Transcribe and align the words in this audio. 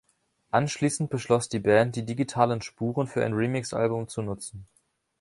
Anschließend 0.49 1.11
beschloss 1.11 1.47
die 1.47 1.59
Band, 1.59 1.95
die 1.95 2.03
digitalen 2.03 2.63
Spuren 2.63 3.05
für 3.05 3.23
ein 3.23 3.33
Remix-Album 3.33 4.07
zu 4.07 4.23
nutzen. 4.23 4.65